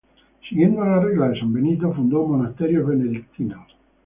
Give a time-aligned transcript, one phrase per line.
[0.49, 3.67] Siguiendo la regla de San Benito, fundó monasterios benedictinos.